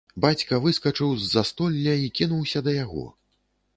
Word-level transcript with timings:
Бацька 0.23 0.57
выскачыў 0.63 1.13
з 1.19 1.27
застолля 1.33 1.93
і 2.07 2.11
кінуўся 2.21 2.59
да 2.69 2.75
яго. 2.83 3.05